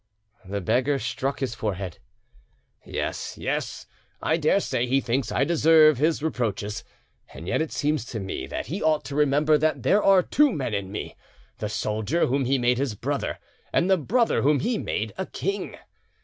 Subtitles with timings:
[0.45, 1.99] The beggar struck his forehead.
[2.83, 3.85] "Yes, yes!
[4.19, 6.83] I daresay he thinks I deserve his reproaches,
[7.35, 10.51] and yet it seems to me that he ought to remember that there are two
[10.51, 13.37] men in me—the soldier whom he made his brother,
[13.71, 15.77] and the brother whom he made a king....